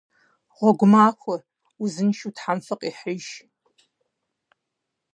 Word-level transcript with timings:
Гъуэгу 0.55 0.87
махуэ! 0.93 1.37
Узыншэу 1.83 2.31
Тхьэм 2.35 2.59
фыкъихьыж. 2.65 3.25